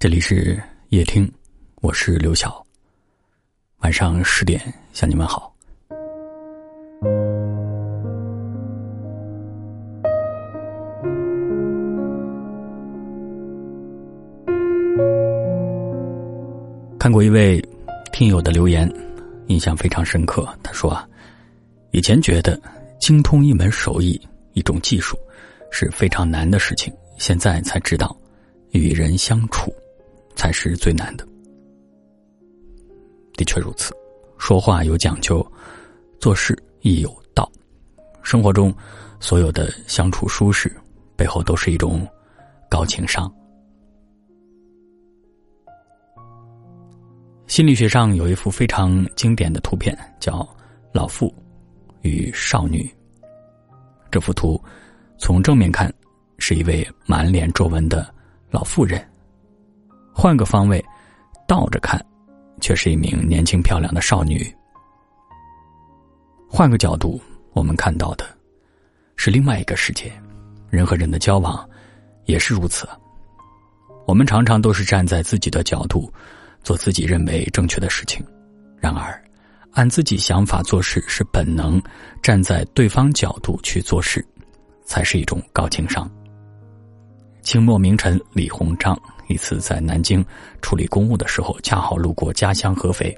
[0.00, 0.56] 这里是
[0.90, 1.28] 夜听，
[1.80, 2.64] 我是刘晓。
[3.78, 5.52] 晚上十点向你们好。
[16.96, 17.60] 看过一位
[18.12, 18.88] 听友的留言，
[19.48, 20.48] 印象非常深刻。
[20.62, 21.08] 他说啊，
[21.90, 22.56] 以前觉得
[23.00, 24.20] 精通一门手艺、
[24.52, 25.18] 一种技术
[25.72, 28.16] 是非常难的事情，现在才知道，
[28.70, 29.74] 与人相处。
[30.38, 31.26] 才是最难的。
[33.34, 33.92] 的确如此，
[34.38, 35.44] 说话有讲究，
[36.20, 37.50] 做事亦有道。
[38.22, 38.72] 生活中
[39.18, 40.72] 所有的相处舒适，
[41.16, 42.06] 背后都是一种
[42.70, 43.30] 高情商。
[47.48, 50.40] 心理学上有一幅非常经典的图片，叫
[50.92, 51.34] 《老妇
[52.02, 52.82] 与少女》。
[54.08, 54.62] 这幅图
[55.18, 55.92] 从正面看，
[56.38, 58.14] 是一位满脸皱纹的
[58.50, 59.04] 老妇人。
[60.20, 60.84] 换个方位，
[61.46, 62.04] 倒着看，
[62.60, 64.52] 却是一名年轻漂亮的少女。
[66.48, 67.20] 换个角度，
[67.52, 68.24] 我们看到的
[69.14, 70.12] 是另外一个世界。
[70.70, 71.64] 人和人的交往
[72.24, 72.84] 也是如此。
[74.08, 76.12] 我们常常都是站在自己的角度
[76.64, 78.20] 做自己认为正确的事情，
[78.80, 79.22] 然而
[79.70, 81.80] 按自己想法做事是本能，
[82.24, 84.26] 站在对方角度去做事
[84.84, 86.10] 才是一种高情商。
[87.48, 88.94] 清末名臣李鸿章。
[89.26, 90.22] 一次在南京
[90.60, 93.16] 处理公务的时候，恰好路过家乡合肥，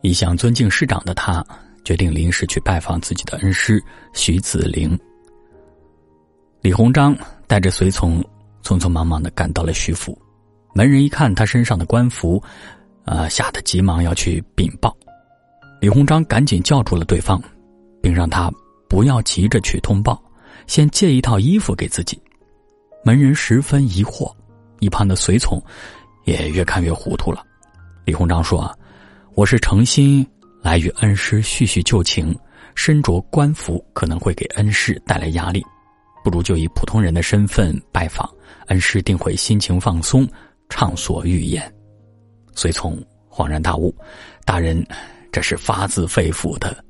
[0.00, 1.40] 一向尊敬师长的他，
[1.84, 3.80] 决定临时去拜访自己的恩师
[4.12, 4.98] 徐子陵。
[6.62, 8.20] 李鸿章带着随从，
[8.64, 10.20] 匆匆忙忙的赶到了徐府，
[10.74, 12.42] 门人一看他身上的官服，
[13.04, 14.92] 啊，吓得急忙要去禀报。
[15.80, 17.40] 李鸿章赶紧叫住了对方，
[18.02, 18.50] 并让他
[18.88, 20.20] 不要急着去通报，
[20.66, 22.20] 先借一套衣服给自己。
[23.02, 24.32] 门人十分疑惑。
[24.80, 25.62] 一旁的随从
[26.24, 27.44] 也越看越糊涂了。
[28.06, 28.74] 李鸿章说
[29.36, 30.26] ：“我是诚心
[30.62, 32.34] 来与恩师叙叙旧情，
[32.74, 35.62] 身着官服可能会给恩师带来压力，
[36.24, 38.26] 不如就以普通人的身份拜访
[38.68, 40.26] 恩师，定会心情放松，
[40.70, 41.70] 畅所欲言。”
[42.56, 42.98] 随从
[43.30, 43.94] 恍然大悟
[44.46, 44.82] ：“大人，
[45.30, 46.82] 这是发自肺腑的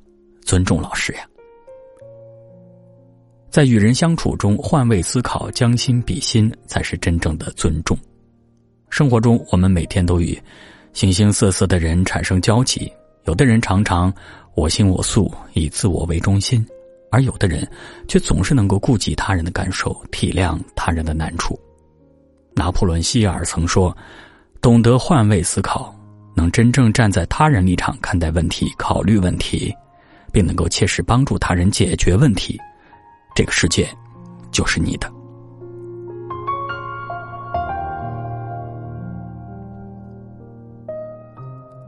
[0.43, 1.27] 尊重老师呀。”
[3.51, 7.99] 在与人相处中，换位思考、将心比心，才是真正的尊重。
[8.91, 10.41] 生活中，我们每天都与
[10.93, 12.91] 形形色色的人产生交集，
[13.25, 14.13] 有的人常常
[14.55, 16.65] 我行我素，以自我为中心，
[17.11, 17.69] 而有的人
[18.07, 21.59] 却总是能够顾及他人的感受，体谅他人的难处。
[22.55, 23.97] 拿破仑·希尔曾说
[24.63, 25.93] ：“懂得换位思考，
[26.37, 29.75] 能真正站在他人立场看待问题、考虑问题，
[30.33, 32.57] 并能够切实帮助他人解决问题。”
[33.35, 33.89] 这个世界，
[34.51, 35.11] 就是你的。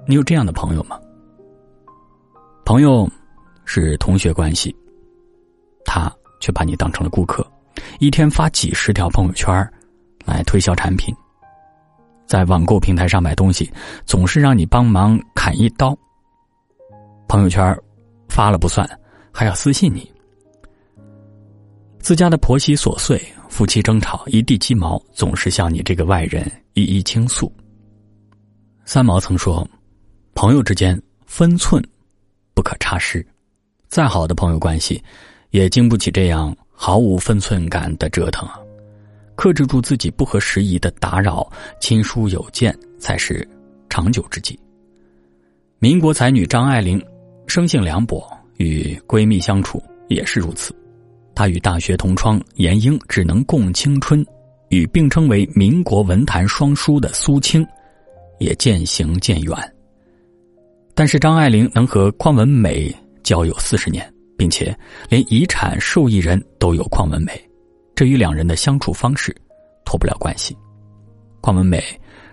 [0.07, 0.99] 你有这样的朋友吗？
[2.65, 3.09] 朋友
[3.65, 4.75] 是同学关系，
[5.85, 7.47] 他却把你当成了顾客，
[7.99, 9.55] 一天发几十条朋友圈
[10.25, 11.15] 来推销产品，
[12.27, 13.73] 在网购平台上买东西，
[14.05, 15.97] 总是让你帮忙砍一刀。
[17.29, 17.75] 朋友圈
[18.29, 18.89] 发了不算，
[19.33, 20.12] 还要私信你。
[22.03, 27.51] 自家的婆媳琐碎，夫妻争吵，一地鸡毛，总是向你这个外人一一倾诉。
[28.85, 29.67] 三毛曾说
[30.35, 31.81] ：“朋友之间分寸
[32.55, 33.25] 不可差失，
[33.87, 35.01] 再好的朋友关系，
[35.51, 38.59] 也经不起这样毫无分寸感的折腾啊！
[39.37, 41.49] 克制住自己不合时宜的打扰，
[41.81, 43.49] 亲疏有间，才是
[43.89, 44.59] 长久之计。”
[45.79, 47.01] 民国才女张爱玲，
[47.47, 50.75] 生性凉薄，与闺蜜相处也是如此。
[51.43, 54.25] 他与大学同窗严英只能共青春，
[54.69, 57.67] 与并称为民国文坛双姝的苏青，
[58.39, 59.75] 也渐行渐远。
[60.95, 62.95] 但是张爱玲能和邝文美
[63.25, 64.09] 交友四十年，
[64.39, 64.73] 并且
[65.09, 67.33] 连遗产受益人都有邝文美，
[67.97, 69.35] 这与两人的相处方式
[69.85, 70.57] 脱不了关系。
[71.41, 71.83] 邝文美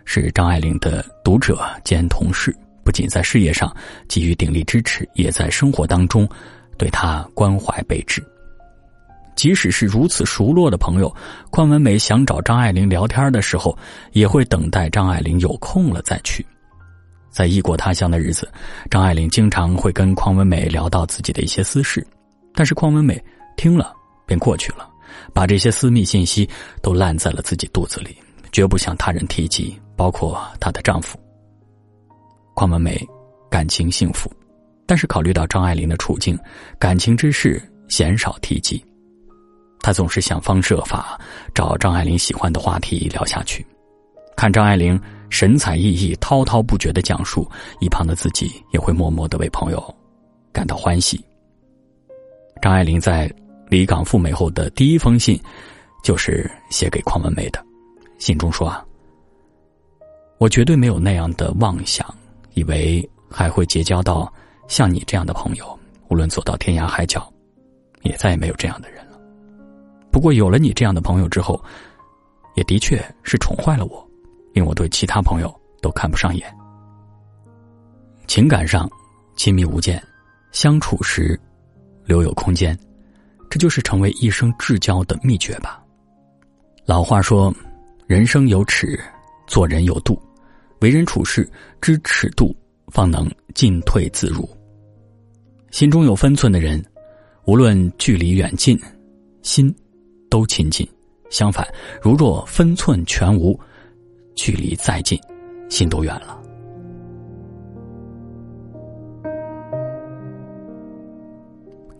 [0.05, 3.75] 是张爱玲的读者兼同事，不仅在事业上
[4.07, 6.29] 给予鼎力支持，也在生活当中
[6.77, 8.23] 对她关怀备至。
[9.39, 11.15] 即使是如此熟络的朋友，
[11.49, 13.73] 邝文美想找张爱玲聊天的时候，
[14.11, 16.45] 也会等待张爱玲有空了再去。
[17.29, 18.51] 在异国他乡的日子，
[18.91, 22.05] 张爱玲经常会跟邝文美聊到自己的一些私事，
[22.53, 23.17] 但是邝文美
[23.55, 23.93] 听了
[24.27, 24.85] 便过去了，
[25.33, 26.45] 把这些私密信息
[26.81, 28.17] 都烂在了自己肚子里，
[28.51, 31.17] 绝不向他人提及，包括她的丈夫。
[32.57, 33.01] 邝文美
[33.49, 34.29] 感情幸福，
[34.85, 36.37] 但是考虑到张爱玲的处境，
[36.77, 37.57] 感情之事
[37.87, 38.83] 鲜少提及。
[39.81, 41.19] 他总是想方设法
[41.53, 43.65] 找张爱玲喜欢的话题聊下去，
[44.35, 44.99] 看张爱玲
[45.29, 47.49] 神采奕奕、滔滔不绝的讲述，
[47.79, 49.95] 一旁的自己也会默默的为朋友
[50.51, 51.23] 感到欢喜。
[52.61, 53.31] 张爱玲在
[53.69, 55.39] 离港赴美后的第一封信，
[56.03, 57.63] 就是写给邝文梅的。
[58.17, 58.83] 信中说啊，
[60.39, 62.05] 我绝对没有那样的妄想，
[62.53, 64.31] 以为还会结交到
[64.67, 65.79] 像你这样的朋友，
[66.09, 67.31] 无论走到天涯海角，
[68.01, 69.07] 也再也没有这样的人。
[70.19, 71.63] 不过有了你这样的朋友之后，
[72.55, 74.05] 也的确是宠坏了我，
[74.51, 75.49] 令我对其他朋友
[75.81, 76.53] 都看不上眼。
[78.27, 78.91] 情感上
[79.37, 79.97] 亲密无间，
[80.51, 81.39] 相处时
[82.03, 82.77] 留有空间，
[83.49, 85.81] 这就是成为一生至交的秘诀吧。
[86.85, 87.55] 老话说。
[88.05, 88.99] 人生有尺，
[89.47, 90.19] 做人有度，
[90.81, 91.49] 为人处事
[91.79, 92.53] 知尺度，
[92.87, 94.49] 方能进退自如。
[95.69, 96.83] 心中有分寸的人，
[97.45, 98.77] 无论距离远近，
[99.43, 99.73] 心
[100.29, 100.85] 都亲近；
[101.29, 101.67] 相反，
[102.01, 103.59] 如若分寸全无，
[104.35, 105.19] 距离再近，
[105.69, 106.39] 心都远了。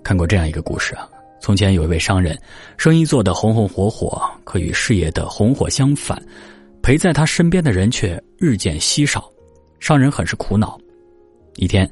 [0.03, 1.07] 看过这样一个故事啊。
[1.41, 2.37] 从前有一位商人，
[2.77, 6.21] 生意做得红红火火，可与事业的红火相反，
[6.81, 9.31] 陪在他身边的人却日渐稀少，
[9.79, 10.77] 商人很是苦恼。
[11.55, 11.89] 一天，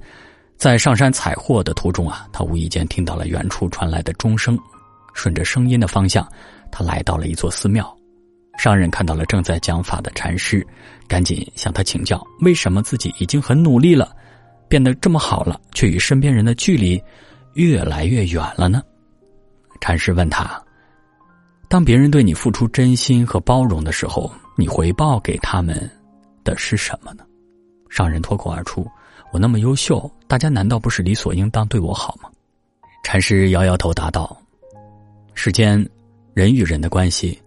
[0.58, 4.60] 在上山采货的途中啊，他无意间听到了远处传来的钟声，
[5.18, 6.26] 顺着声音的方向，
[6.72, 7.92] 他来到了一座寺庙。
[8.60, 10.66] 商人看到了正在讲法的禅师，
[11.08, 14.16] 赶紧向他请教：为什么自己已经很努力了，
[14.70, 17.02] 变得这么好了，却与身边人的距离
[17.56, 18.84] 越来越远了呢？
[19.82, 20.60] 禅师问他
[21.68, 25.90] ：“当别人对你付出真心和包容的时候，你回报给他们
[26.44, 27.24] 的是什么呢？”
[27.90, 28.88] 商人脱口而出
[29.34, 32.30] ：“我那么优秀，大家难道不是理所应当对我好吗？”
[33.04, 34.36] 禅师摇摇头答道
[35.40, 35.88] ：“世间
[36.34, 37.40] 人与人的关系，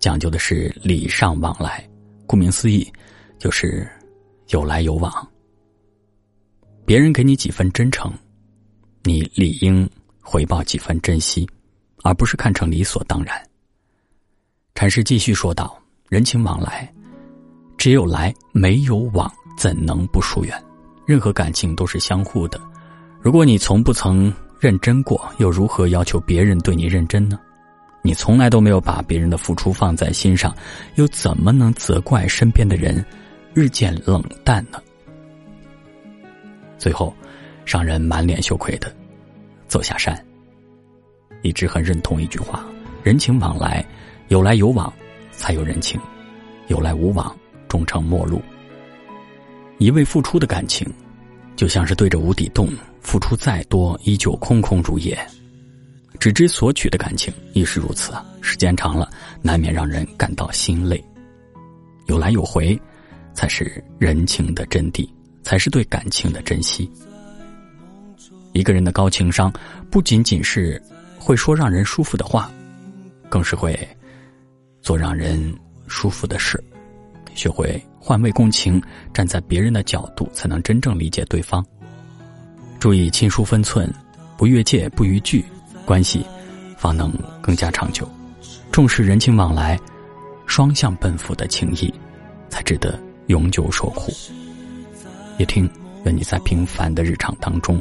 [0.00, 1.86] 讲究的是礼尚往来，
[2.26, 2.90] 顾名思义，
[3.38, 3.86] 就是
[4.48, 5.12] 有来有往。
[6.86, 8.10] 别人给你几分真诚，
[9.04, 9.88] 你理应
[10.22, 11.46] 回报几分珍惜。”
[12.02, 13.34] 而不是看成理所当然。
[14.76, 15.76] 禅师继续说道
[16.08, 16.88] ：“人情往来，
[17.76, 19.28] 只有来没有往，
[19.58, 20.64] 怎能不疏远？
[21.04, 22.60] 任何感情都是相互的。
[23.20, 27.38] 如果你从不曾认真过，又如何要求别人对你认真呢？
[28.02, 30.54] 你从来都没有把别人的付出放在心上，
[30.94, 33.04] 又怎么能责怪身边的人
[33.52, 34.80] 日渐冷淡呢？”
[36.78, 37.14] 最后，
[37.64, 38.94] 商人满脸羞愧的
[39.66, 40.16] 走下山。
[41.42, 42.64] 一直很认同一句话：
[43.02, 43.84] 人情往来，
[44.28, 44.92] 有来有往，
[45.32, 46.00] 才有人情；
[46.68, 47.36] 有来无往，
[47.68, 48.40] 终成陌路。
[49.78, 50.86] 一味付出的感情，
[51.56, 52.68] 就像是对着无底洞，
[53.00, 55.16] 付出再多，依旧空空如也；
[56.20, 59.10] 只知索取的感情亦是如此，时间长了，
[59.42, 61.02] 难免让人感到心累。
[62.06, 62.78] 有来有回，
[63.34, 65.08] 才是人情的真谛，
[65.42, 66.90] 才是对感情的珍惜。
[68.52, 69.52] 一个人的高情商，
[69.90, 70.80] 不仅仅是。
[71.18, 72.48] 会说让人舒服的话，
[73.28, 73.76] 更是会
[74.80, 75.52] 做让人
[75.88, 76.62] 舒服的事。
[77.36, 78.82] 学会换位共情，
[79.14, 81.64] 站在别人的角度，才能真正理解对方。
[82.80, 83.92] 注意亲疏分寸，
[84.36, 85.44] 不越界，不逾矩，
[85.84, 86.24] 关系
[86.76, 88.08] 方能更加长久。
[88.72, 89.78] 重视人情往来，
[90.46, 91.92] 双向奔赴的情谊，
[92.48, 94.12] 才值得永久守护。
[95.38, 95.68] 也听，
[96.04, 97.80] 愿你在平凡的日常当中，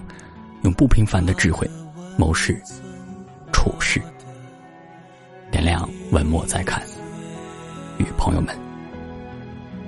[0.63, 1.69] 用不平凡的智慧
[2.17, 2.61] 谋事。
[3.51, 4.01] 处事，
[5.49, 6.81] 点亮文末再看，
[7.97, 8.55] 与朋友们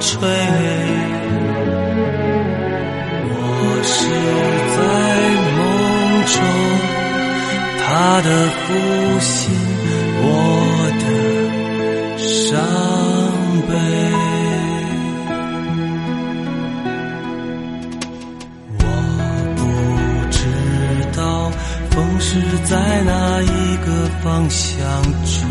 [0.00, 0.18] 吹？
[3.28, 3.34] 我
[3.84, 3.90] 是
[4.76, 4.78] 在
[5.56, 5.60] 梦
[6.26, 6.36] 中，
[7.78, 7.86] 他
[8.22, 8.68] 的呼
[9.20, 9.30] 吸，
[10.22, 10.24] 我
[11.00, 11.04] 的
[12.18, 12.28] 伤
[13.68, 13.70] 悲。
[18.78, 18.84] 我
[19.56, 19.60] 不
[20.30, 20.36] 知
[21.16, 21.20] 道
[21.90, 22.28] 风是
[22.64, 22.70] 在
[23.04, 23.10] 哪
[23.42, 23.86] 一个
[24.22, 24.70] 方向
[25.24, 25.50] 吹？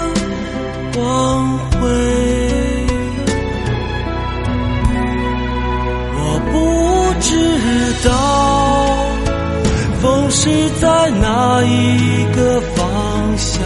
[10.43, 13.61] 是在哪一个方向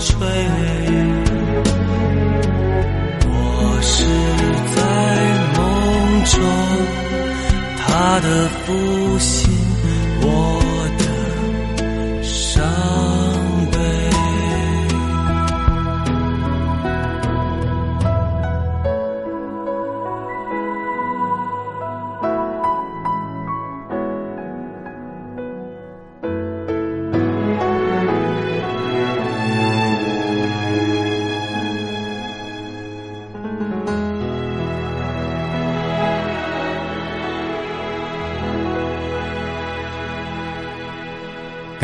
[0.00, 0.16] 吹，
[3.24, 4.04] 我是
[4.74, 4.80] 在
[5.54, 5.62] 梦
[6.24, 6.42] 中，
[7.78, 8.26] 他的
[8.66, 8.66] 父
[9.20, 9.46] 亲，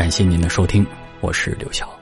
[0.05, 0.85] 感谢您的收听，
[1.19, 1.94] 我是刘晓。